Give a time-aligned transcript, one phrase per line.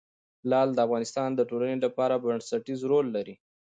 [0.49, 3.35] لعل د افغانستان د ټولنې لپاره بنسټيز رول لري.